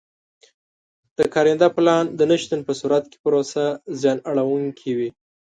[1.17, 3.63] د کارنده پلان د نه شتون په صورت کې پروسه
[3.99, 5.09] زیان اړوونکې وي.